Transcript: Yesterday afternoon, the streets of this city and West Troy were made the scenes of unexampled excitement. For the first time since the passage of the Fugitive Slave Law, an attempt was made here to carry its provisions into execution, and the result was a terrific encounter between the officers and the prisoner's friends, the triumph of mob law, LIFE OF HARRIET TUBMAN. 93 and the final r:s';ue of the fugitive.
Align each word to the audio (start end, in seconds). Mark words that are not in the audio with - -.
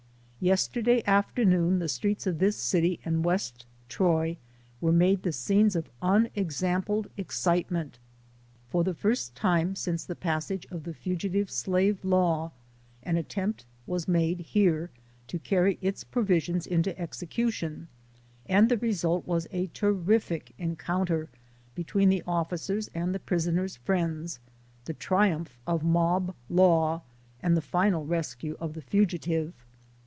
Yesterday 0.43 1.03
afternoon, 1.05 1.77
the 1.77 1.87
streets 1.87 2.25
of 2.25 2.39
this 2.39 2.55
city 2.57 2.99
and 3.05 3.23
West 3.23 3.63
Troy 3.87 4.37
were 4.81 4.91
made 4.91 5.21
the 5.21 5.31
scenes 5.31 5.75
of 5.75 5.87
unexampled 6.01 7.11
excitement. 7.15 7.99
For 8.71 8.83
the 8.83 8.95
first 8.95 9.35
time 9.35 9.75
since 9.75 10.03
the 10.03 10.15
passage 10.15 10.65
of 10.71 10.83
the 10.83 10.95
Fugitive 10.95 11.51
Slave 11.51 12.03
Law, 12.03 12.51
an 13.03 13.17
attempt 13.17 13.67
was 13.85 14.07
made 14.07 14.39
here 14.39 14.89
to 15.27 15.37
carry 15.37 15.77
its 15.79 16.03
provisions 16.03 16.65
into 16.65 16.99
execution, 16.99 17.87
and 18.47 18.67
the 18.67 18.79
result 18.79 19.27
was 19.27 19.47
a 19.51 19.67
terrific 19.75 20.53
encounter 20.57 21.29
between 21.75 22.09
the 22.09 22.23
officers 22.25 22.87
and 22.95 23.13
the 23.13 23.19
prisoner's 23.19 23.75
friends, 23.75 24.39
the 24.85 24.95
triumph 24.95 25.59
of 25.67 25.83
mob 25.83 26.33
law, 26.49 26.93
LIFE 26.93 26.95
OF 26.95 27.03
HARRIET 27.03 27.03
TUBMAN. 27.03 27.03
93 27.43 27.45
and 27.47 27.57
the 27.57 27.61
final 27.61 28.07
r:s';ue 28.15 28.57
of 28.59 28.73
the 28.73 28.81
fugitive. 28.81 29.53